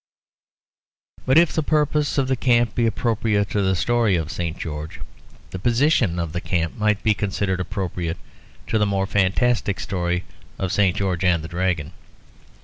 But 1.27 1.37
if 1.37 1.53
the 1.53 1.61
purpose 1.61 2.17
of 2.17 2.27
the 2.27 2.35
camp 2.35 2.73
be 2.73 2.87
appropriate 2.87 3.51
to 3.51 3.61
the 3.61 3.75
story 3.75 4.15
of 4.15 4.31
St. 4.31 4.57
George, 4.57 4.99
the 5.51 5.59
position 5.59 6.17
of 6.17 6.33
the 6.33 6.41
camp 6.41 6.75
might 6.75 7.03
be 7.03 7.13
considered 7.13 7.59
appropriate 7.59 8.17
to 8.65 8.79
the 8.79 8.87
more 8.87 9.05
fantastic 9.05 9.79
story 9.79 10.23
of 10.57 10.71
St. 10.71 10.97
George 10.97 11.23
and 11.23 11.43
the 11.43 11.47
Dragon. 11.47 11.93